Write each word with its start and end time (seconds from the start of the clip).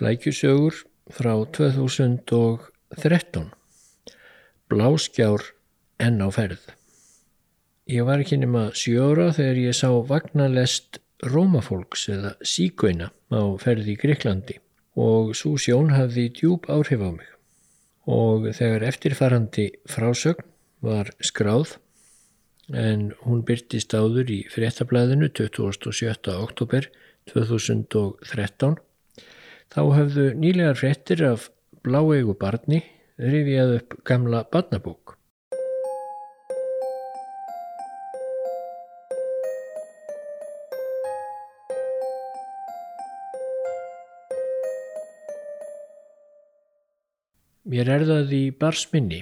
Flækjusögur 0.00 0.72
frá 1.12 1.34
2013 1.52 3.50
Bláskjár 4.72 5.42
enn 6.00 6.24
á 6.24 6.28
ferð 6.32 6.62
Ég 7.84 8.08
var 8.08 8.24
ekki 8.24 8.38
nema 8.40 8.62
sjóra 8.72 9.28
þegar 9.36 9.60
ég 9.60 9.76
sá 9.76 9.92
vagnalest 10.08 11.02
rómafólks 11.34 12.06
eða 12.16 12.32
síkveina 12.40 13.10
á 13.28 13.42
ferð 13.60 13.92
í 13.92 13.98
Greiklandi 14.00 14.56
og 14.96 15.36
svo 15.36 15.60
sjón 15.60 15.92
hafði 15.92 16.32
djúb 16.40 16.72
áhrif 16.72 17.04
á 17.04 17.10
mig 17.12 17.30
og 18.08 18.48
þegar 18.56 18.88
eftirfarandi 18.94 19.68
frásögn 19.84 20.48
var 20.80 21.12
skráð 21.20 21.76
en 22.72 23.10
hún 23.28 23.44
byrtist 23.44 23.92
áður 23.92 24.32
í 24.32 24.48
fréttablaðinu 24.48 25.28
27. 25.28 26.40
oktober 26.40 26.88
2013 27.36 28.80
Þá 29.70 29.82
höfðu 29.94 30.22
nýlegar 30.34 30.74
fréttir 30.74 31.20
af 31.22 31.44
bláegu 31.86 32.32
barni 32.34 32.80
rifjað 33.22 33.76
upp 33.76 33.92
gamla 34.02 34.40
barnabók. 34.50 35.12
Mér 47.70 47.92
er 47.94 48.02
það 48.08 48.34
í 48.34 48.42
barsminni. 48.50 49.20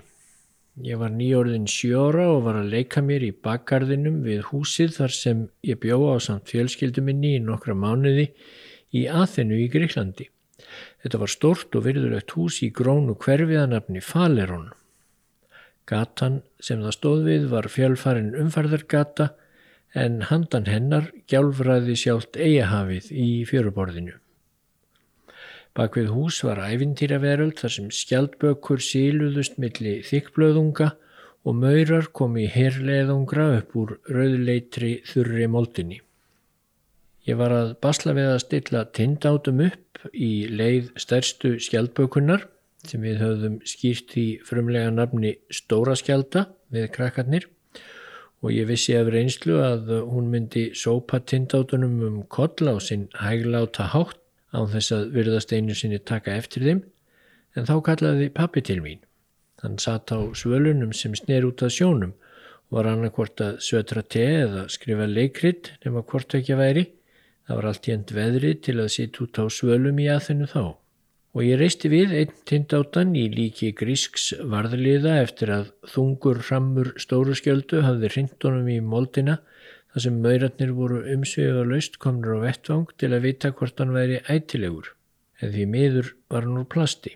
Ég 0.88 0.96
var 0.96 1.12
nýjórðin 1.12 1.68
sjóra 1.68 2.30
og 2.38 2.46
var 2.46 2.62
að 2.62 2.72
leika 2.72 3.04
mér 3.04 3.28
í 3.28 3.34
bakgarðinum 3.36 4.22
við 4.24 4.46
húsið 4.48 4.96
þar 4.96 5.16
sem 5.18 5.44
ég 5.68 5.82
bjóða 5.84 6.16
á 6.16 6.18
samt 6.30 6.48
fjölskylduminni 6.48 7.36
í 7.36 7.44
nokkra 7.44 7.76
mánuði 7.76 8.30
í 8.96 9.04
aðinu 9.12 9.60
í 9.60 9.68
Greiklandi. 9.68 10.30
Þetta 11.02 11.22
var 11.22 11.32
stort 11.32 11.76
og 11.78 11.86
virðulegt 11.86 12.34
hús 12.36 12.60
í 12.66 12.70
grónu 12.74 13.16
hverfiðanafni 13.22 14.02
Falerón. 14.04 14.70
Gatan 15.88 16.42
sem 16.60 16.82
það 16.84 16.96
stóð 16.96 17.26
við 17.30 17.50
var 17.52 17.68
fjölfarin 17.72 18.34
umferðargata 18.36 19.30
en 19.96 20.22
handan 20.28 20.68
hennar 20.68 21.12
gjálfræði 21.30 21.96
sjálft 21.96 22.36
eigahafið 22.36 23.12
í 23.12 23.28
fjöruborðinu. 23.48 24.18
Bakvið 25.78 26.10
hús 26.10 26.40
var 26.42 26.60
æfintýraveröld 26.66 27.60
þar 27.60 27.72
sem 27.72 27.90
skjaldbökkur 27.94 28.82
síluðust 28.82 29.60
milli 29.62 30.00
þykblöðunga 30.04 30.90
og 31.46 31.54
maurar 31.54 32.10
kom 32.12 32.36
í 32.40 32.48
herleðungra 32.50 33.46
upp 33.60 33.76
úr 33.78 33.94
rauðleitri 34.10 34.98
þurri 35.06 35.46
moldinni. 35.48 36.00
Ég 37.28 37.36
var 37.36 37.52
að 37.52 37.74
basla 37.84 38.14
við 38.16 38.30
að 38.32 38.38
stilla 38.40 38.82
tindátum 38.96 39.58
upp 39.66 40.06
í 40.16 40.48
leið 40.48 40.94
stærstu 40.96 41.58
skjaldbökunar 41.60 42.46
sem 42.88 43.02
við 43.04 43.20
höfðum 43.20 43.58
skýrt 43.68 44.14
í 44.16 44.26
frumlega 44.48 44.94
nafni 44.94 45.34
Stóra 45.52 45.92
skjalda 45.98 46.46
við 46.72 46.88
krakkarnir. 46.94 47.44
Og 48.40 48.54
ég 48.54 48.70
vissi 48.70 48.96
af 48.96 49.10
reynslu 49.12 49.58
að 49.60 49.92
hún 50.08 50.32
myndi 50.32 50.70
sópa 50.72 51.20
tindátunum 51.20 52.00
um 52.06 52.18
koll 52.32 52.70
á 52.72 52.80
sinn 52.80 53.10
hægláta 53.20 53.90
hátt 53.92 54.16
án 54.56 54.70
þess 54.72 54.94
að 54.96 55.08
virðast 55.18 55.52
einu 55.52 55.76
sinni 55.76 56.00
taka 56.00 56.32
eftir 56.32 56.64
þeim. 56.64 56.84
En 57.52 57.68
þá 57.68 57.76
kallaði 57.90 58.32
pappi 58.32 58.64
til 58.64 58.80
mín. 58.80 59.02
Hann 59.60 59.76
satt 59.76 60.14
á 60.16 60.22
svölunum 60.32 60.94
sem 60.96 61.12
sner 61.18 61.44
út 61.44 61.60
af 61.66 61.76
sjónum. 61.76 62.16
Og 62.70 62.78
var 62.78 62.88
annarkvort 62.88 63.40
að 63.44 63.60
sötra 63.64 64.00
te 64.00 64.24
eða 64.46 64.68
skrifa 64.72 65.04
leikrit 65.08 65.74
nema 65.84 66.00
hvort 66.06 66.32
ekki 66.38 66.56
væri 66.56 66.92
Það 67.48 67.56
var 67.56 67.70
allt 67.70 67.88
jænt 67.88 68.12
veðri 68.12 68.52
til 68.60 68.76
að 68.76 68.92
sitt 68.92 69.18
út 69.24 69.40
á 69.40 69.44
svölum 69.48 69.98
í 70.04 70.10
aðhennu 70.12 70.48
þá 70.52 70.76
og 71.38 71.44
ég 71.44 71.58
reisti 71.60 71.90
við 71.92 72.12
einn 72.18 72.32
tindáttan 72.48 73.12
í 73.16 73.26
líki 73.32 73.70
grísks 73.76 74.30
varðliða 74.52 75.18
eftir 75.22 75.52
að 75.54 75.70
þungur 75.92 76.40
hrammur 76.48 76.90
stóru 77.00 77.36
skjöldu 77.38 77.82
hafði 77.84 78.10
hrindunum 78.14 78.68
í 78.72 78.78
moldina 78.82 79.38
þar 79.92 80.04
sem 80.04 80.18
mauratnir 80.24 80.72
voru 80.76 81.02
umsvega 81.14 81.62
laust 81.68 82.00
komnur 82.02 82.40
á 82.42 82.48
vettvang 82.48 82.88
til 83.00 83.12
að 83.12 83.24
vita 83.28 83.52
hvort 83.52 83.80
hann 83.80 83.94
væri 83.96 84.18
ætilegur 84.26 84.92
en 85.38 85.54
því 85.54 85.68
miður 85.72 86.12
var 86.32 86.44
hann 86.44 86.58
úr 86.64 86.68
plasti. 86.74 87.14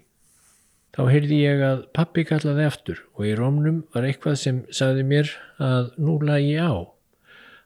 Þá 0.93 1.03
heyrði 1.09 1.41
ég 1.41 1.67
að 1.67 1.85
pappi 1.97 2.25
kallaði 2.29 2.69
aftur 2.69 3.03
og 3.17 3.27
í 3.27 3.35
rómnum 3.37 3.83
var 3.95 4.07
eitthvað 4.07 4.39
sem 4.45 4.63
sagði 4.71 5.07
mér 5.09 5.35
að 5.59 5.93
nú 5.99 6.19
lagi 6.23 6.55
á, 6.61 6.73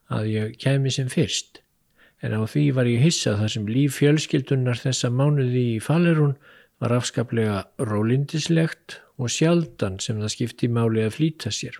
að 0.08 0.28
ég 0.30 0.58
kemi 0.62 0.94
sem 0.94 1.10
fyrst 1.10 1.60
en 2.24 2.36
á 2.36 2.40
því 2.48 2.64
var 2.76 2.88
ég 2.88 3.02
hissað 3.04 3.40
þar 3.42 3.52
sem 3.54 3.66
líf 3.68 3.98
fjölskyldunar 4.00 4.80
þessa 4.80 5.10
mánuði 5.12 5.64
í 5.76 5.82
Falerún 5.84 6.36
var 6.80 6.94
afskaplega 6.96 7.64
rólindislegt 7.80 9.00
og 9.16 9.32
sjaldan 9.32 10.00
sem 10.02 10.20
það 10.20 10.32
skipti 10.34 10.68
máli 10.68 11.04
að 11.04 11.14
flýta 11.16 11.52
sér. 11.52 11.78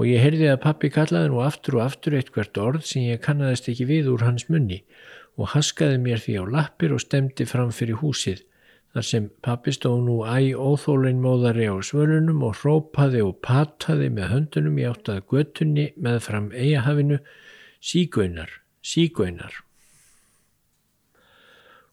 Og 0.00 0.08
ég 0.08 0.22
heyrði 0.24 0.48
að 0.48 0.62
pappi 0.62 0.88
kallaði 0.92 1.32
nú 1.32 1.42
aftur 1.44 1.76
og 1.78 1.86
aftur 1.86 2.16
eitt 2.16 2.32
hvert 2.32 2.56
orð 2.56 2.86
sem 2.88 3.10
ég 3.10 3.20
kannadist 3.24 3.68
ekki 3.68 3.88
við 3.90 4.08
úr 4.14 4.24
hans 4.24 4.48
munni 4.48 4.80
og 5.36 5.52
haskaði 5.52 6.00
mér 6.00 6.20
því 6.20 6.38
á 6.40 6.44
lappir 6.56 6.94
og 6.96 7.04
stemdi 7.04 7.44
fram 7.48 7.72
fyrir 7.76 8.00
húsið 8.00 8.40
þar 8.92 9.06
sem 9.08 9.28
pappi 9.44 9.72
stóð 9.72 10.00
nú 10.06 10.16
æg 10.28 10.56
óþóleinmóðari 10.60 11.68
á 11.72 11.76
svölunum 11.84 12.42
og 12.48 12.58
hrópaði 12.60 13.22
og 13.24 13.38
pataði 13.44 14.10
með 14.12 14.32
höndunum 14.32 14.80
í 14.80 14.88
áttaða 14.88 15.24
göttunni 15.32 15.86
með 15.96 16.18
fram 16.26 16.50
eigahafinu 16.52 17.20
sígaunar 17.80 18.61
sígaunar. 18.82 19.62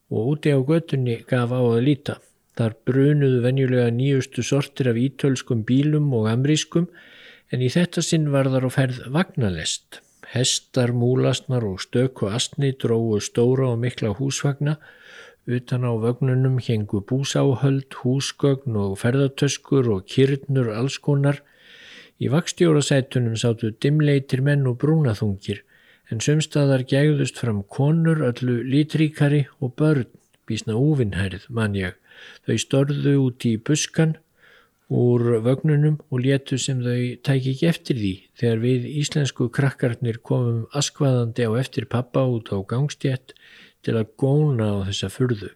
Og 0.09 0.33
úti 0.33 0.49
á 0.49 0.57
göttunni 0.57 1.21
gaf 1.29 1.53
á 1.53 1.61
að 1.61 1.85
líta. 1.85 2.17
Þar 2.57 2.75
brunuðu 2.85 3.39
venjulega 3.45 3.91
nýjustu 3.93 4.43
sortir 4.43 4.89
af 4.91 4.97
ítölskum 4.99 5.61
bílum 5.63 6.09
og 6.17 6.27
amrískum 6.27 6.89
en 7.53 7.61
í 7.61 7.69
þetta 7.71 8.01
sinn 8.03 8.31
var 8.33 8.49
þar 8.51 8.67
á 8.67 8.69
ferð 8.73 9.03
vagnalest. 9.13 10.01
Hestar, 10.33 10.91
múlasnar 10.93 11.63
og 11.65 11.79
stök 11.81 12.25
og 12.25 12.33
astni 12.37 12.73
dróðu 12.73 13.21
stóra 13.23 13.69
og 13.71 13.79
mikla 13.85 14.11
húsvagna. 14.17 14.75
Utan 15.49 15.85
á 15.85 15.93
vögnunum 15.97 16.59
hengu 16.61 17.01
búsáhöld, 17.01 17.93
húsgögn 18.01 18.75
og 18.77 18.99
ferðartöskur 19.01 19.89
og 19.93 20.05
kyrnur 20.09 20.73
allskonar. 20.73 21.41
Í 22.19 22.29
vakstjórasætunum 22.29 23.37
sátu 23.39 23.71
dimleitir 23.71 24.43
menn 24.45 24.67
og 24.67 24.77
brúnaþungir 24.81 25.63
en 26.09 26.23
sömstaðar 26.23 26.85
gægðust 26.89 27.37
fram 27.41 27.61
konur 27.63 28.23
öllu 28.31 28.59
lítríkari 28.65 29.45
og 29.61 29.75
börn 29.77 30.07
bísna 30.49 30.73
úvinnhærið 30.77 31.45
mann 31.53 31.77
ég. 31.77 31.93
Þau 32.47 32.57
storðu 32.57 33.13
út 33.27 33.45
í 33.45 33.53
buskan 33.61 34.15
úr 34.89 35.37
vögnunum 35.45 35.99
og 36.09 36.23
létu 36.25 36.57
sem 36.57 36.81
þau 36.81 37.21
tæki 37.21 37.53
ekki 37.53 37.69
eftir 37.69 37.99
því 38.01 38.13
þegar 38.41 38.63
við 38.65 38.89
íslensku 39.03 39.49
krakkarnir 39.53 40.17
komum 40.25 40.65
askvaðandi 40.73 41.45
á 41.45 41.51
eftir 41.61 41.85
pappa 41.85 42.25
út 42.25 42.49
á 42.49 42.57
gangstjett 42.65 43.35
til 43.85 43.95
að 44.01 44.09
góna 44.17 44.73
á 44.73 44.77
þessa 44.89 45.11
furðu. 45.13 45.53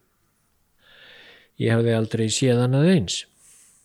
Ég 1.58 1.74
hafði 1.74 1.98
aldrei 1.98 2.28
séð 2.34 2.62
hann 2.62 2.78
að 2.78 2.92
eins. 2.94 3.24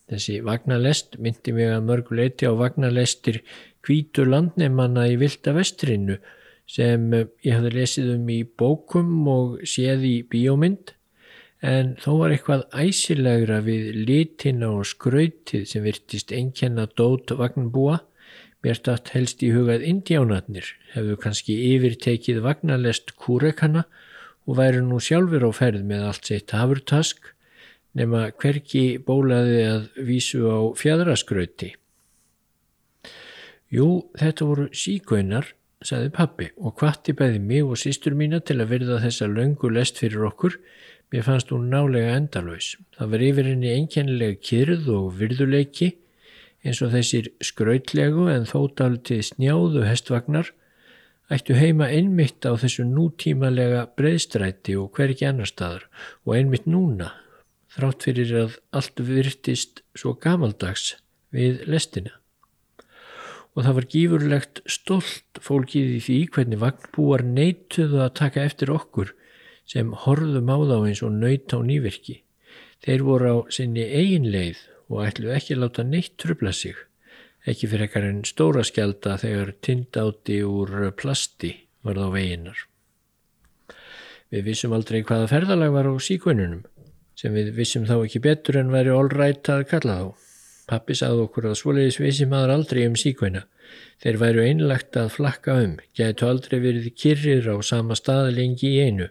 Þessi 0.08 0.38
vagnalest 0.44 1.18
myndi 1.20 1.52
mig 1.52 1.68
að 1.68 1.84
mörguleiti 1.88 2.48
á 2.48 2.52
vagnalestir 2.56 3.42
kvítur 3.84 4.28
landneimanna 4.28 5.04
í 5.08 5.18
vilda 5.20 5.52
vestrinu 5.56 6.16
sem 6.68 7.08
eh, 7.16 7.26
ég 7.46 7.56
hafði 7.56 7.74
lesið 7.74 8.12
um 8.14 8.30
í 8.32 8.42
bókum 8.60 9.12
og 9.32 9.58
séð 9.68 10.04
í 10.08 10.16
bíómynd 10.28 10.94
en 11.64 11.96
þó 11.98 12.10
var 12.20 12.34
eitthvað 12.34 12.66
æsilegra 12.84 13.62
við 13.66 13.88
litina 14.06 14.70
og 14.76 14.86
skrautið 14.86 15.64
sem 15.66 15.82
virtist 15.82 16.30
einkenna 16.30 16.86
dót 16.86 17.32
vagnbúa. 17.34 17.98
Mér 18.62 18.78
stætt 18.78 19.10
helst 19.14 19.42
í 19.46 19.50
hugað 19.54 19.84
indjánatnir, 19.86 20.66
hefðu 20.94 21.16
kannski 21.22 21.54
yfirtekið 21.72 22.40
vagnalest 22.42 23.14
kúrekana 23.18 23.84
og 24.46 24.58
væri 24.58 24.82
nú 24.82 24.98
sjálfur 25.02 25.46
á 25.46 25.52
ferð 25.54 25.84
með 25.86 26.06
allt 26.08 26.30
sitt 26.30 26.54
hafurtask 26.54 27.34
nema 27.98 28.28
hverki 28.38 28.98
bólaði 29.02 29.60
að 29.66 29.86
vísu 30.06 30.46
á 30.46 30.58
fjadraskrauti. 30.78 31.72
Jú, 33.74 33.88
þetta 34.16 34.48
voru 34.48 34.66
síkveinar 34.72 35.52
saði 35.84 36.10
pappi 36.14 36.50
og 36.58 36.78
hvatti 36.80 37.14
bæði 37.14 37.40
mig 37.42 37.62
og 37.64 37.78
sístur 37.78 38.16
mína 38.18 38.40
til 38.40 38.58
að 38.58 38.72
verða 38.74 39.00
þessa 39.04 39.28
löngu 39.30 39.70
lest 39.72 40.00
fyrir 40.00 40.26
okkur. 40.30 40.58
Mér 41.12 41.24
fannst 41.24 41.52
hún 41.54 41.70
nálega 41.72 42.16
endalös. 42.18 42.74
Það 42.98 43.12
var 43.14 43.24
yfir 43.28 43.48
henni 43.48 43.72
einkennilega 43.72 44.40
kyrð 44.44 44.90
og 44.92 45.12
virðuleiki 45.20 45.94
eins 46.66 46.80
og 46.82 46.92
þessir 46.92 47.30
skrautlegu 47.44 48.26
en 48.32 48.48
þótaldið 48.48 49.22
snjáðu 49.30 49.84
hestvagnar 49.86 50.52
ættu 51.32 51.56
heima 51.58 51.88
einmitt 51.92 52.46
á 52.48 52.56
þessu 52.58 52.86
nútímalega 52.88 53.86
breyðstræti 53.98 54.76
og 54.80 54.96
hver 54.96 55.12
ekki 55.12 55.28
annar 55.28 55.50
staðar 55.50 55.86
og 56.24 56.36
einmitt 56.38 56.68
núna 56.68 57.12
þrátt 57.74 58.06
fyrir 58.08 58.34
að 58.42 58.56
allt 58.80 59.02
virtist 59.10 59.82
svo 59.98 60.14
gamaldags 60.16 60.94
við 61.34 61.62
lestina 61.68 62.16
og 63.58 63.64
það 63.66 63.74
var 63.74 63.86
gífurlegt 63.90 64.60
stolt 64.70 65.38
fólkið 65.42 65.94
í 65.96 66.02
því 66.04 66.16
hvernig 66.34 66.60
vagnbúar 66.62 67.24
neituðu 67.26 68.04
að 68.04 68.12
taka 68.20 68.44
eftir 68.46 68.70
okkur 68.70 69.10
sem 69.66 69.90
horðum 70.04 70.52
á 70.54 70.58
þá 70.62 70.76
eins 70.78 71.02
og 71.02 71.16
nöyt 71.16 71.50
á 71.50 71.58
nývirki. 71.66 72.20
Þeir 72.86 73.02
voru 73.02 73.32
á 73.34 73.36
sinni 73.50 73.82
eigin 73.82 74.28
leið 74.30 74.60
og 74.86 75.02
ætlu 75.08 75.34
ekki 75.34 75.56
að 75.56 75.64
láta 75.64 75.84
neitt 75.84 76.14
trubla 76.22 76.52
sig, 76.54 76.78
ekki 77.50 77.66
fyrir 77.66 77.88
ekkar 77.88 78.06
en 78.06 78.22
stóra 78.28 78.62
skjálta 78.62 79.18
þegar 79.24 79.50
tindáti 79.58 80.38
úr 80.46 80.92
plasti 80.94 81.50
var 81.82 81.98
þá 81.98 82.14
veginnar. 82.14 82.62
Við 84.30 84.52
vissum 84.52 84.76
aldrei 84.76 85.02
hvaða 85.02 85.32
ferðalag 85.34 85.74
var 85.74 85.90
á 85.90 85.94
síkvönunum, 85.98 86.62
sem 87.18 87.34
við 87.34 87.50
vissum 87.58 87.90
þá 87.90 87.96
ekki 87.98 88.22
betur 88.22 88.62
en 88.62 88.70
væri 88.70 88.94
allrætt 88.94 89.50
að 89.50 89.66
kalla 89.74 89.98
þá. 89.98 90.27
Pappi 90.68 90.96
sagði 90.98 91.24
okkur 91.24 91.48
að 91.48 91.58
svoleiðis 91.62 92.00
vissi 92.02 92.26
maður 92.28 92.54
aldrei 92.58 92.82
um 92.84 92.96
síkvæna. 93.00 93.46
Þeir 94.02 94.20
væru 94.20 94.44
einlagt 94.44 94.98
að 95.00 95.14
flakka 95.16 95.56
um, 95.64 95.74
gætu 95.96 96.28
aldrei 96.28 96.58
verið 96.60 96.90
kyrrir 97.00 97.48
á 97.48 97.56
sama 97.64 97.96
stað 97.96 98.34
lengi 98.36 98.74
í 98.74 98.82
einu. 98.84 99.08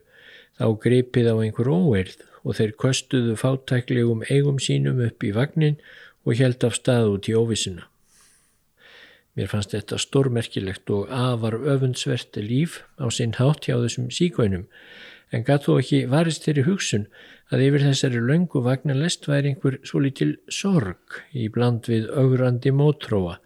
Þá 0.58 0.66
gripið 0.84 1.32
á 1.34 1.36
einhver 1.42 1.70
óeirð 1.74 2.22
og 2.44 2.58
þeir 2.60 2.74
köstuðu 2.84 3.36
fátæklegum 3.42 4.24
eigum 4.30 4.62
sínum 4.62 5.02
upp 5.04 5.26
í 5.26 5.34
vagnin 5.36 5.82
og 6.28 6.38
held 6.40 6.64
af 6.68 6.78
stað 6.78 7.12
út 7.16 7.30
í 7.30 7.36
óvissuna. 7.38 7.90
Mér 9.38 9.52
fannst 9.52 9.74
þetta 9.76 10.00
stórmerkilegt 10.02 10.90
og 10.94 11.12
afar 11.14 11.60
öfundsvert 11.60 12.38
líf 12.42 12.82
á 12.98 13.06
sinn 13.14 13.36
hátt 13.38 13.68
hjá 13.68 13.78
þessum 13.84 14.10
síkvænum 14.14 14.66
en 15.32 15.44
gæt 15.48 15.68
þó 15.68 15.74
ekki 15.82 16.04
varist 16.12 16.46
þeirri 16.46 16.68
hugsun 16.68 17.08
að 17.52 17.66
yfir 17.68 17.86
þessari 17.88 18.22
löngu 18.24 18.62
vagnarlest 18.64 19.28
væri 19.28 19.54
einhver 19.54 19.80
svo 19.88 20.02
lítil 20.04 20.38
sorg 20.52 21.20
í 21.36 21.50
bland 21.54 21.90
við 21.92 22.08
augrandi 22.16 22.72
mótróa 22.76 23.38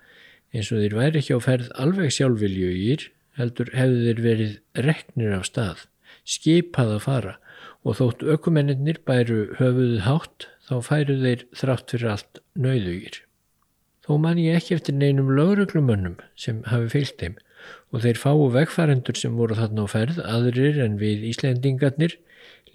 eins 0.53 0.71
og 0.73 0.83
þeir 0.83 0.97
væri 0.99 1.21
ekki 1.21 1.37
á 1.37 1.39
ferð 1.41 1.71
alveg 1.83 2.13
sjálfviljugir 2.15 3.07
heldur 3.39 3.71
hefðu 3.75 4.01
þeir 4.07 4.21
verið 4.25 4.55
reknir 4.87 5.35
af 5.37 5.47
stað, 5.47 5.85
skipað 6.27 6.95
að 6.97 7.05
fara 7.05 7.35
og 7.87 7.97
þótt 7.97 8.25
ökumennir 8.35 8.99
bæru 9.07 9.43
höfuðu 9.57 10.01
hátt 10.05 10.47
þá 10.67 10.75
færu 10.85 11.17
þeir 11.23 11.45
þrátt 11.57 11.93
fyrir 11.93 12.11
allt 12.13 12.41
nauðugir. 12.53 13.21
Þó 14.05 14.17
man 14.21 14.41
ég 14.41 14.59
ekki 14.59 14.75
eftir 14.77 14.97
neinum 14.97 15.31
lögreglumönnum 15.37 16.19
sem 16.35 16.61
hafi 16.69 16.91
fylgt 16.93 17.21
þeim 17.21 17.37
og 17.91 18.03
þeir 18.05 18.19
fáu 18.21 18.47
vegfærendur 18.53 19.17
sem 19.19 19.35
voru 19.37 19.57
þarna 19.59 19.85
á 19.85 19.87
ferð, 19.91 20.21
aðrir 20.23 20.79
en 20.85 20.97
við 21.01 21.27
Íslendingarnir, 21.31 22.17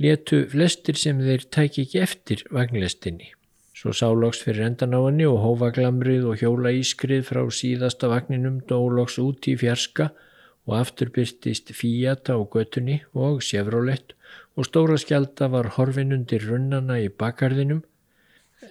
letu 0.02 0.44
flestir 0.52 0.98
sem 1.00 1.22
þeir 1.24 1.48
tæki 1.50 1.86
ekki 1.86 2.02
eftir 2.04 2.44
vagnlestinni. 2.52 3.32
Svo 3.76 3.92
sáloks 3.92 4.40
fyrir 4.44 4.64
endan 4.70 4.96
á 4.96 5.00
henni 5.04 5.26
og 5.28 5.42
hófaglamrið 5.42 6.30
og 6.30 6.40
hjóla 6.40 6.72
ískrið 6.72 7.26
frá 7.28 7.42
síðasta 7.52 8.08
vagninum 8.08 8.62
dóloks 8.68 9.18
út 9.20 9.48
í 9.52 9.56
fjarska 9.60 10.10
og 10.66 10.78
aftur 10.78 11.10
byrtist 11.12 11.74
Fiat 11.76 12.30
á 12.32 12.36
götunni 12.40 13.02
og 13.12 13.44
Chevrolet 13.44 14.14
og 14.56 14.64
stóra 14.68 14.96
skjálta 14.96 15.50
var 15.52 15.74
horfin 15.76 16.16
undir 16.16 16.48
runnana 16.48 16.96
í 17.04 17.10
bakgarðinum 17.12 17.84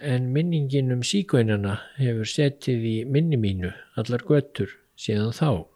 en 0.00 0.32
minningin 0.34 0.90
um 0.92 1.06
síkvænana 1.06 1.78
hefur 2.00 2.26
setið 2.26 2.90
í 2.90 2.96
minni 3.06 3.38
mínu 3.40 3.70
allar 3.94 4.26
götur 4.26 4.74
síðan 4.98 5.32
þá. 5.38 5.75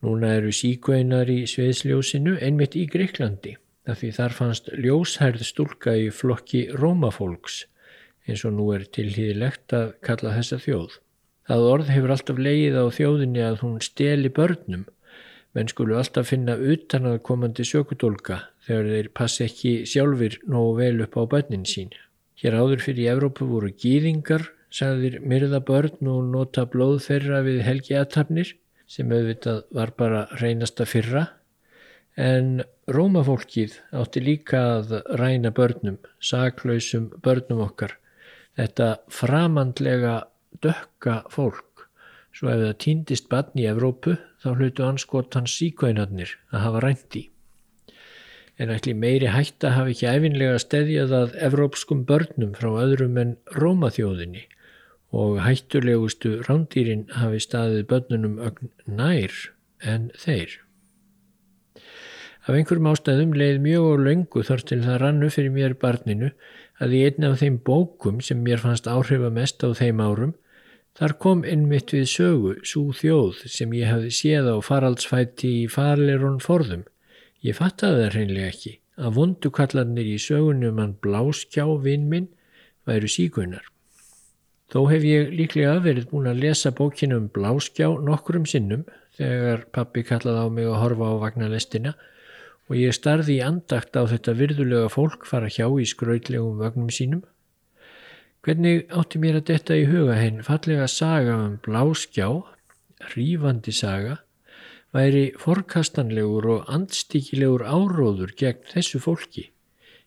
Núna 0.00 0.30
eru 0.38 0.52
síkveinar 0.56 1.28
í 1.28 1.42
Sveiðsljósinu 1.50 2.38
einmitt 2.40 2.76
í 2.78 2.86
Greiklandi 2.88 3.56
af 3.90 4.00
því 4.00 4.10
þar 4.16 4.34
fannst 4.36 4.70
ljóshærð 4.72 5.42
stúlka 5.44 5.92
í 5.98 6.06
flokki 6.14 6.62
rómafólks 6.72 7.64
eins 8.28 8.44
og 8.48 8.54
nú 8.56 8.70
er 8.72 8.86
tilhýðilegt 8.96 9.74
að 9.76 9.90
kalla 10.06 10.32
þessa 10.38 10.60
þjóð. 10.62 10.94
Það 11.50 11.66
orð 11.72 11.90
hefur 11.92 12.14
alltaf 12.14 12.40
leið 12.46 12.78
á 12.80 12.84
þjóðinni 12.96 13.42
að 13.44 13.60
hún 13.64 13.76
steli 13.84 14.30
börnum 14.32 14.86
menn 15.56 15.70
skulu 15.72 15.98
alltaf 15.98 16.30
finna 16.30 16.54
utan 16.54 17.08
að 17.10 17.18
komandi 17.26 17.66
sökudólka 17.66 18.38
þegar 18.66 18.90
þeir 18.94 19.10
passi 19.20 19.44
ekki 19.48 19.74
sjálfur 19.92 20.38
nógu 20.46 20.76
vel 20.78 21.04
upp 21.04 21.18
á 21.18 21.22
börnin 21.34 21.66
sín. 21.66 21.90
Hér 22.40 22.56
áður 22.56 22.84
fyrir 22.86 23.12
Evrópu 23.16 23.48
voru 23.50 23.72
gýðingar, 23.82 24.46
sagðir 24.70 25.18
myrða 25.26 25.60
börn 25.66 26.08
og 26.08 26.28
nota 26.30 26.64
blóð 26.70 27.00
þeirra 27.08 27.42
við 27.44 27.64
helgi 27.66 27.98
aðtapnir 27.98 28.54
sem 28.90 29.12
auðvitað 29.14 29.62
var 29.76 29.92
bara 29.98 30.24
reynasta 30.40 30.86
fyrra 30.88 31.28
en 32.18 32.60
rómafólkið 32.90 33.76
átti 33.96 34.22
líka 34.24 34.60
að 34.76 34.96
ræna 35.20 35.52
börnum, 35.54 36.00
saklausum 36.18 37.10
börnum 37.22 37.62
okkar, 37.68 37.94
þetta 38.58 38.88
framandlega 39.14 40.16
dökka 40.64 41.20
fólk, 41.30 41.86
svo 42.34 42.50
ef 42.50 42.64
það 42.64 42.78
týndist 42.84 43.30
barn 43.30 43.62
í 43.62 43.68
Evrópu 43.70 44.16
þá 44.42 44.48
hlutu 44.56 44.86
anskot 44.86 45.36
hans 45.38 45.54
síkvænarnir 45.60 46.34
að 46.50 46.64
hafa 46.66 46.82
rænt 46.84 47.18
í. 47.18 47.28
En 48.60 48.72
ætli 48.74 48.92
meiri 48.92 49.30
hætta 49.32 49.72
hafi 49.76 49.94
ekki 49.94 50.10
æfinlega 50.10 50.58
stedjað 50.60 51.14
að 51.16 51.36
evrópskum 51.46 52.02
börnum 52.08 52.52
frá 52.58 52.74
öðrum 52.82 53.16
en 53.22 53.36
rómaþjóðinni 53.56 54.48
og 55.10 55.40
hættulegustu 55.44 56.36
rándýrin 56.46 57.06
hafi 57.18 57.40
staðið 57.42 57.86
börnunum 57.92 58.36
ögn 58.46 58.70
nær 58.86 59.34
en 59.82 60.10
þeir. 60.18 60.58
Af 62.46 62.56
einhverjum 62.56 62.90
ástæðum 62.90 63.34
leið 63.36 63.58
mjög 63.64 63.88
og 63.92 64.04
löngu 64.06 64.44
þar 64.46 64.62
til 64.68 64.80
það 64.84 65.00
rannu 65.02 65.30
fyrir 65.30 65.54
mér 65.54 65.74
barninu 65.80 66.30
að 66.80 66.94
í 66.96 67.02
einn 67.08 67.26
af 67.28 67.40
þeim 67.42 67.58
bókum 67.66 68.22
sem 68.24 68.40
mér 68.44 68.62
fannst 68.62 68.88
áhrifa 68.88 69.30
mest 69.34 69.66
á 69.66 69.68
þeim 69.76 70.00
árum 70.00 70.36
Þar 70.98 71.14
kom 71.22 71.42
innmitt 71.46 71.92
við 71.94 72.06
sögu, 72.10 72.54
svo 72.66 72.90
þjóð 72.96 73.44
sem 73.48 73.74
ég 73.78 73.88
hafði 73.88 74.10
séð 74.12 74.48
á 74.50 74.56
faraldsfætti 74.64 75.50
í 75.62 75.68
farleirun 75.70 76.40
forðum. 76.42 76.82
Ég 77.46 77.56
fattaði 77.56 78.02
það 78.02 78.16
hreinlega 78.16 78.50
ekki 78.52 78.72
að 79.00 79.14
vondukallarnir 79.16 80.10
í 80.10 80.18
sögunum 80.20 80.80
hann 80.82 80.96
bláskjá 81.04 81.64
vinn 81.84 82.08
minn 82.10 82.28
væru 82.88 83.08
síkunar. 83.08 83.62
Þó 84.70 84.84
hef 84.86 85.02
ég 85.02 85.32
líklega 85.34 85.80
verið 85.82 86.12
búin 86.12 86.28
að 86.30 86.44
lesa 86.44 86.70
bókinu 86.70 87.16
um 87.18 87.26
Bláskjá 87.34 87.88
nokkrum 88.06 88.44
sinnum 88.46 88.84
þegar 89.18 89.64
pappi 89.74 90.04
kallaði 90.06 90.44
á 90.46 90.48
mig 90.54 90.68
að 90.70 90.78
horfa 90.84 91.08
á 91.10 91.14
vagnarlestina 91.24 91.94
og 92.70 92.78
ég 92.78 92.94
starði 92.94 93.40
í 93.40 93.42
andakt 93.42 93.98
á 93.98 94.06
þetta 94.06 94.36
virðulega 94.38 94.92
fólk 94.94 95.26
fara 95.26 95.50
hjá 95.50 95.66
í 95.66 95.88
skrautlegum 95.90 96.62
vagnum 96.62 96.92
sínum. 96.94 97.24
Hvernig 98.46 98.86
átti 98.94 99.18
mér 99.18 99.40
að 99.40 99.48
detta 99.50 99.74
í 99.74 99.88
huga 99.90 100.14
henn 100.20 100.38
fallega 100.46 100.86
saga 100.86 101.34
um 101.48 101.58
Bláskjá, 101.66 102.30
rífandi 103.16 103.74
saga, 103.74 104.20
væri 104.94 105.32
forkastanlegur 105.38 106.46
og 106.54 106.70
andstíkilegur 106.70 107.66
áróður 107.66 108.38
gegn 108.38 108.70
þessu 108.70 109.02
fólki 109.02 109.50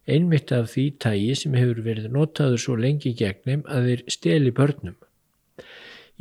einmitt 0.09 0.51
af 0.51 0.71
því 0.73 0.85
tægi 1.03 1.33
sem 1.39 1.55
hefur 1.57 1.81
verið 1.85 2.11
notaður 2.11 2.61
svo 2.63 2.75
lengi 2.79 3.13
gegnum 3.17 3.63
að 3.72 3.89
þeir 3.89 4.03
steli 4.15 4.51
börnum. 4.55 4.98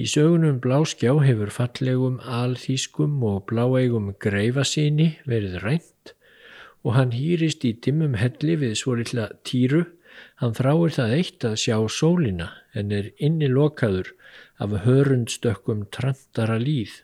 Í 0.00 0.06
sögunum 0.08 0.60
Bláskjá 0.64 1.12
hefur 1.20 1.50
fallegum 1.52 2.20
alþýskum 2.24 3.18
og 3.28 3.44
bláeigum 3.50 4.12
greifasíni 4.22 5.08
verið 5.28 5.58
rænt 5.64 6.14
og 6.82 6.96
hann 6.96 7.12
hýrist 7.14 7.66
í 7.68 7.74
dimmum 7.84 8.16
helli 8.18 8.56
við 8.58 8.72
svo 8.80 8.96
litla 8.98 9.28
týru, 9.46 9.84
hann 10.40 10.56
þráir 10.56 10.96
það 10.96 11.14
eitt 11.18 11.46
að 11.46 11.60
sjá 11.64 11.76
sólina 11.92 12.48
en 12.74 12.90
er 12.94 13.12
inni 13.22 13.50
lokaður 13.52 14.14
af 14.62 14.80
hörundstökkum 14.86 15.86
trantara 15.94 16.58
líð 16.58 17.02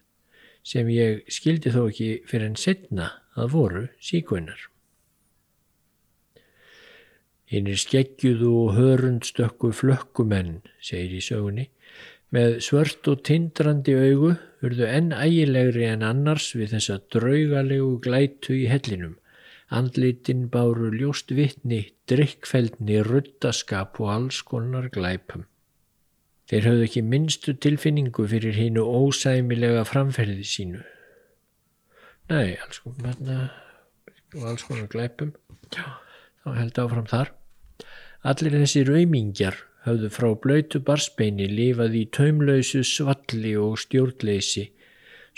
sem 0.66 0.88
ég 0.92 1.22
skildi 1.32 1.72
þó 1.72 1.84
ekki 1.86 2.10
fyrir 2.28 2.50
en 2.50 2.58
setna 2.58 3.12
að 3.38 3.54
voru 3.54 3.86
síkveinar. 4.02 4.66
Hinnir 7.48 7.80
skeggjuðu 7.80 8.50
og 8.62 8.74
hörundstökku 8.76 9.70
flökkumenn, 9.72 10.58
segir 10.84 11.14
í 11.16 11.22
sögunni, 11.24 11.70
með 12.34 12.58
svört 12.66 13.08
og 13.08 13.22
tindrandi 13.24 13.94
augu 13.96 14.34
urðu 14.64 14.84
enn 14.84 15.14
ægilegri 15.16 15.86
en 15.88 16.04
annars 16.04 16.50
við 16.58 16.74
þessa 16.74 16.98
draugalegu 17.14 17.94
glætu 18.04 18.52
í 18.58 18.66
hellinum. 18.68 19.16
Andlitin 19.72 20.46
báru 20.52 20.90
ljóst 20.92 21.32
vittni, 21.36 21.80
drikkfeldni, 22.08 23.00
ruttaskap 23.04 23.96
og 24.00 24.12
alls 24.12 24.42
konar 24.44 24.88
glæpum. 24.92 25.46
Þeir 26.48 26.68
höfðu 26.68 26.84
ekki 26.86 27.02
minnstu 27.04 27.56
tilfinningu 27.60 28.24
fyrir 28.28 28.56
hinnu 28.56 28.84
ósæmilega 28.84 29.84
framferði 29.88 30.44
sínu. 30.48 30.84
Nei, 32.32 32.56
alls 32.60 32.80
konar, 32.84 33.50
alls 34.36 34.64
konar 34.68 34.88
glæpum. 34.92 35.34
Já, 35.72 35.84
þá 36.44 36.48
held 36.60 36.84
áfram 36.84 37.08
þar. 37.08 37.37
Allir 38.26 38.56
þessi 38.58 38.82
raumingjar 38.88 39.60
höfðu 39.86 40.08
frá 40.10 40.32
blöytu 40.42 40.80
barsbeini 40.82 41.46
lifað 41.50 41.94
í 42.00 42.04
taumlausu 42.16 42.82
svalli 42.86 43.54
og 43.56 43.78
stjórnleysi 43.78 44.64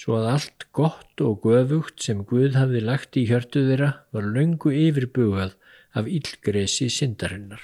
svo 0.00 0.16
að 0.16 0.28
allt 0.30 0.64
gott 0.72 1.20
og 1.20 1.44
göfugt 1.44 2.00
sem 2.00 2.22
Guð 2.24 2.56
hafði 2.56 2.80
lagt 2.86 3.18
í 3.20 3.26
hjörtu 3.28 3.66
þeirra 3.66 3.90
var 4.16 4.30
löngu 4.36 4.72
yfirbugað 4.72 5.58
af 5.92 6.08
yllgresi 6.08 6.88
syndarinnar. 6.94 7.60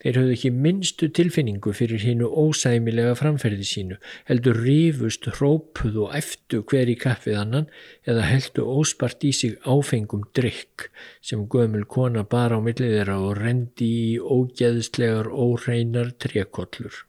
Þeir 0.00 0.16
höfðu 0.16 0.34
ekki 0.34 0.50
minnstu 0.64 1.06
tilfinningu 1.12 1.74
fyrir 1.76 2.00
hinnu 2.00 2.28
ósæmilega 2.42 3.12
framferði 3.20 3.66
sínu, 3.68 3.98
heldur 4.30 4.56
rífust, 4.64 5.28
hrópuð 5.36 5.98
og 6.06 6.14
eftu 6.16 6.62
hver 6.70 6.88
í 6.88 6.96
kappið 7.02 7.36
annan 7.42 7.68
eða 8.08 8.24
heldu 8.30 8.64
óspart 8.64 9.26
í 9.28 9.34
sig 9.36 9.58
áfengum 9.68 10.24
drikk 10.36 10.88
sem 11.20 11.44
gömul 11.52 11.84
kona 11.84 12.24
bar 12.24 12.56
á 12.56 12.58
millið 12.64 12.96
þeirra 12.96 13.18
og 13.26 13.36
rendi 13.42 13.90
í 14.14 14.16
ógeðslegar 14.16 15.28
óreinar 15.28 16.14
trekollur. 16.16 17.04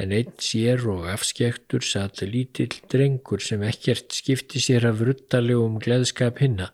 En 0.00 0.14
einn 0.16 0.32
sér 0.40 0.86
og 0.88 1.04
afskektur 1.12 1.84
satt 1.84 2.22
lítill 2.24 2.72
drengur 2.88 3.42
sem 3.44 3.60
ekkert 3.68 4.14
skipti 4.16 4.62
sér 4.64 4.86
af 4.88 5.02
ruttalegum 5.04 5.76
gleðskap 5.82 6.40
hinna 6.40 6.70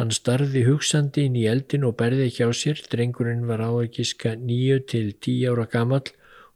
Hann 0.00 0.12
starði 0.14 0.62
hugsandi 0.64 1.26
inn 1.28 1.34
í 1.36 1.44
eldin 1.50 1.84
og 1.84 1.98
berði 2.00 2.30
ekki 2.30 2.46
á 2.48 2.50
sér. 2.56 2.78
Drengurinn 2.92 3.44
var 3.48 3.60
áekiska 3.60 4.38
nýju 4.40 4.78
til 4.88 5.10
tíu 5.20 5.52
ára 5.52 5.66
gammal 5.68 6.06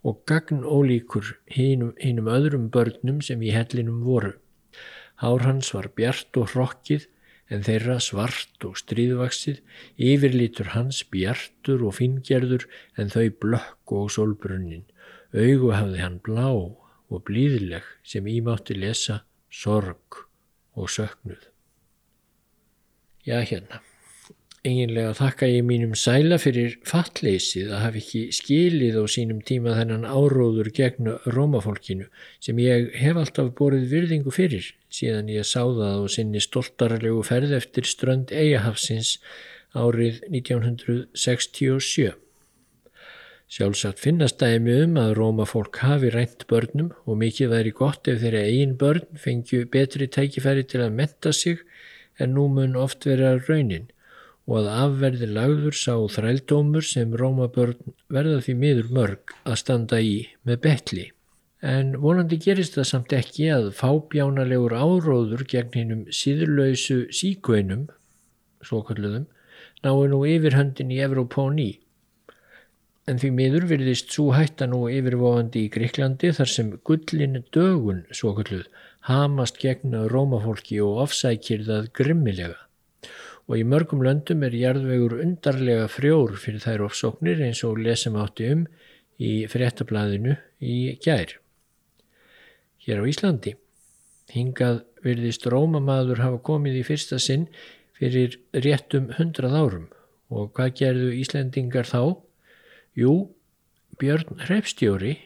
og 0.06 0.22
gagn 0.30 0.62
ólíkur 0.64 1.34
hinnum 1.52 2.30
öðrum 2.32 2.70
börnum 2.72 3.20
sem 3.20 3.42
í 3.42 3.52
hellinum 3.52 4.00
voru. 4.06 4.32
Hár 5.20 5.44
hans 5.44 5.72
var 5.74 5.90
bjart 5.96 6.36
og 6.40 6.54
hrokkið 6.54 7.08
en 7.52 7.62
þeirra 7.66 7.98
svart 8.02 8.64
og 8.66 8.78
stríðvaksið, 8.80 9.60
yfirlítur 9.96 10.72
hans 10.74 11.02
bjartur 11.12 11.84
og 11.86 11.96
fingerður 11.98 12.66
en 12.98 13.12
þau 13.12 13.28
blökk 13.44 13.96
og 13.98 14.08
solbrunnin. 14.16 14.86
Augu 15.36 15.74
hafði 15.76 16.00
hann 16.02 16.20
blá 16.24 16.48
og 16.56 17.20
blíðileg 17.28 17.84
sem 18.02 18.26
ímátti 18.26 18.78
lesa 18.78 19.20
sorg 19.52 20.24
og 20.74 20.90
söknuð. 20.90 21.55
Já, 23.26 23.40
hérna. 23.42 23.82
Eginlega 24.66 25.12
þakka 25.14 25.46
ég 25.50 25.64
mínum 25.66 25.94
sæla 25.98 26.40
fyrir 26.42 26.76
fattleysið 26.86 27.68
að 27.74 27.82
hafa 27.84 27.98
ekki 28.00 28.20
skilið 28.34 28.98
á 28.98 29.04
sínum 29.10 29.40
tíma 29.46 29.76
þennan 29.78 30.06
áróður 30.06 30.72
gegn 30.74 31.12
rómafólkinu 31.34 32.08
sem 32.42 32.58
ég 32.62 32.88
hef 32.98 33.18
alltaf 33.20 33.52
borið 33.58 33.86
virðingu 33.92 34.34
fyrir 34.34 34.72
síðan 34.90 35.30
ég 35.30 35.46
sá 35.46 35.62
það 35.62 36.02
á 36.02 36.04
sinni 36.16 36.42
stoltarlegu 36.42 37.22
ferð 37.26 37.54
eftir 37.60 37.86
strönd 37.86 38.34
Eyjahafsins 38.34 39.16
árið 39.76 40.22
1967. 40.30 42.14
Sjálfsagt 43.46 44.02
finnast 44.02 44.40
dæmi 44.42 44.74
um 44.82 44.96
að 44.98 45.14
rómafólk 45.20 45.78
hafi 45.84 46.10
rænt 46.10 46.46
börnum 46.50 46.90
og 47.06 47.20
mikið 47.20 47.52
væri 47.52 47.74
gott 47.74 48.08
ef 48.10 48.22
þeirra 48.24 48.42
eigin 48.48 48.74
börn 48.80 49.06
fengju 49.22 49.68
betri 49.70 50.10
tækifæri 50.10 50.66
til 50.66 50.82
að 50.82 50.96
metta 50.98 51.34
sig 51.34 51.62
en 52.18 52.34
nú 52.36 52.46
mun 52.52 52.76
oft 52.80 53.06
vera 53.08 53.36
raunin 53.48 53.90
og 54.46 54.60
að 54.60 54.68
afverði 54.84 55.28
lagður 55.34 55.74
sá 55.74 55.94
þrældómur 56.14 56.84
sem 56.86 57.14
Rómabörn 57.18 57.94
verða 58.12 58.38
því 58.46 58.54
miður 58.62 58.90
mörg 58.98 59.34
að 59.42 59.60
standa 59.62 59.98
í 60.00 60.16
með 60.46 60.60
betli. 60.66 61.06
En 61.66 61.96
vonandi 61.98 62.38
gerist 62.38 62.76
það 62.78 62.88
samt 62.90 63.14
ekki 63.16 63.48
að 63.50 63.72
fábjánalegur 63.74 64.76
áróður 64.76 65.42
gegn 65.50 65.72
hinnum 65.74 66.04
síðurlausu 66.14 67.06
síkveinum, 67.10 67.88
svokalluðum, 68.62 69.26
náðu 69.82 70.06
nú 70.12 70.20
yfirhöndin 70.30 70.94
í 70.94 71.00
Evrópóni. 71.02 71.70
En 73.06 73.20
því 73.22 73.30
miður 73.38 73.68
virðist 73.70 74.10
svo 74.10 74.32
hætta 74.34 74.66
nú 74.66 74.86
yfirvofandi 74.90 75.66
í 75.66 75.70
Greiklandi 75.70 76.32
þar 76.34 76.50
sem 76.50 76.72
gullin 76.88 77.42
dögun, 77.54 78.02
svokalluð, 78.10 78.66
hamast 79.06 79.60
gegn 79.62 79.94
rómafólki 80.10 80.80
og 80.82 81.04
ofsækir 81.06 81.62
það 81.68 81.92
grimmilega 81.94 82.66
og 83.46 83.60
í 83.60 83.66
mörgum 83.66 84.02
löndum 84.02 84.42
er 84.42 84.54
jarðvegur 84.58 85.20
undarlega 85.22 85.86
frjór 85.90 86.34
fyrir 86.42 86.62
þær 86.64 86.86
ofsóknir 86.88 87.42
eins 87.46 87.62
og 87.66 87.78
lesum 87.78 88.18
átti 88.18 88.48
um 88.50 88.64
í 89.22 89.46
fréttablaðinu 89.50 90.34
í 90.58 90.96
gær. 91.02 91.36
Hér 92.82 93.02
á 93.02 93.04
Íslandi 93.06 93.54
hingað 94.34 94.82
virðist 95.06 95.46
rómamaður 95.46 96.24
hafa 96.24 96.42
komið 96.50 96.80
í 96.80 96.86
fyrsta 96.88 97.20
sinn 97.22 97.46
fyrir 97.96 98.34
réttum 98.66 99.12
hundrað 99.16 99.58
árum 99.62 99.86
og 100.34 100.50
hvað 100.58 100.74
gerðu 100.82 101.12
Íslendingar 101.22 101.86
þá? 101.86 102.18
Jú, 102.96 103.34
Björn 104.00 104.38
Hrefstjóri, 104.40 105.18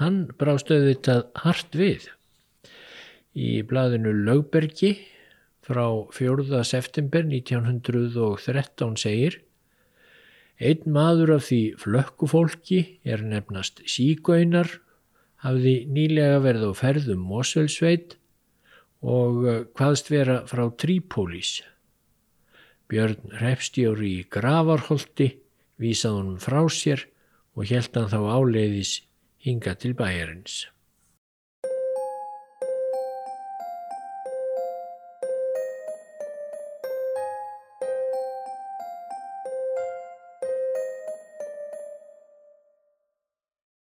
hann 0.00 0.24
brást 0.34 0.66
auðvitað 0.74 1.28
hart 1.38 1.76
við 1.78 2.08
í 3.38 3.50
blaðinu 3.70 4.10
Lögbergi 4.26 4.90
frá 5.62 5.84
4. 6.10 6.64
september 6.66 7.22
1913 7.28 8.96
segir 8.98 9.36
Einn 10.58 10.90
maður 10.96 11.36
af 11.36 11.44
því 11.52 11.60
flökkufólki 11.84 12.80
er 13.06 13.22
nefnast 13.30 13.84
sígaunar, 13.86 14.66
hafði 15.46 15.76
nýlega 15.86 16.42
verið 16.42 16.66
á 16.66 16.72
ferðum 16.80 17.22
Moselsveit 17.30 18.16
og 19.06 19.46
hvaðst 19.78 20.10
vera 20.10 20.40
frá 20.50 20.66
Trípólís. 20.82 21.60
Björn 22.90 23.38
Repstjóri 23.38 24.16
í 24.16 24.26
Gravarholti 24.26 25.30
vísað 25.82 26.18
honum 26.18 26.38
frá 26.42 26.62
sér 26.70 27.06
og 27.56 27.68
helt 27.68 27.96
hann 27.98 28.10
þá 28.12 28.20
áleiðis 28.38 29.00
hinga 29.42 29.74
til 29.76 29.92
bæjarins. 29.98 30.66